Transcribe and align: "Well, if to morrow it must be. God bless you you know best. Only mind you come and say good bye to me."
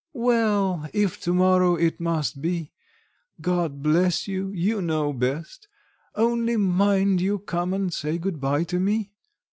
"Well, 0.13 0.89
if 0.95 1.19
to 1.21 1.31
morrow 1.31 1.75
it 1.75 1.99
must 1.99 2.41
be. 2.41 2.71
God 3.39 3.83
bless 3.83 4.27
you 4.27 4.49
you 4.49 4.81
know 4.81 5.13
best. 5.13 5.67
Only 6.15 6.57
mind 6.57 7.21
you 7.21 7.37
come 7.37 7.71
and 7.71 7.93
say 7.93 8.17
good 8.17 8.41
bye 8.41 8.63
to 8.63 8.79
me." 8.79 9.11